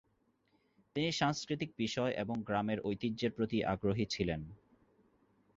তিনি 0.95 1.09
সাংস্কৃতিক 1.11 1.69
বিষয় 1.77 2.11
এবং 2.13 2.35
গ্রামের 2.47 2.79
ঐতিহ্যের 2.81 3.31
প্রতি 3.31 3.57
আগ্রহী 3.65 4.05
ছিলেন। 4.05 4.41